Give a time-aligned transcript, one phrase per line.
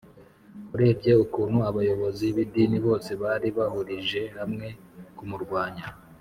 [0.75, 4.67] urebye ukuntu abayobozi b’idini bose bari bahurije hamwe
[5.17, 5.85] kumurwanya